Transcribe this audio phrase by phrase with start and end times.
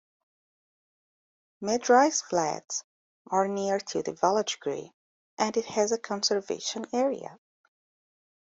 [1.61, 2.83] Mid-rise flats
[3.27, 4.91] are near to the village green
[5.37, 7.37] and it has a conservation area.